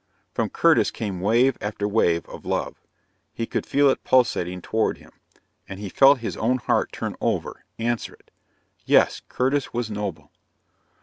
From 0.33 0.49
Curtis 0.49 0.89
came 0.89 1.21
wave 1.21 1.59
after 1.61 1.87
wave 1.87 2.25
of 2.27 2.43
love. 2.43 2.73
He 3.35 3.45
could 3.45 3.67
feel 3.67 3.87
it 3.91 4.03
pulsating 4.03 4.59
toward 4.59 4.97
him, 4.97 5.11
and 5.69 5.79
he 5.79 5.89
felt 5.89 6.21
his 6.25 6.35
own 6.37 6.57
heart 6.57 6.91
turn 6.91 7.15
over, 7.21 7.63
answer 7.77 8.15
it. 8.15 8.31
Yes, 8.83 9.21
Curtis 9.29 9.75
was 9.75 9.91
noble. 9.91 10.31